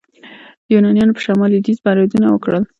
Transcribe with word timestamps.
یونانیانو 0.73 1.15
په 1.17 1.21
شمال 1.25 1.49
لویدیځ 1.51 1.77
بریدونه 1.85 2.27
وکړل. 2.29 2.63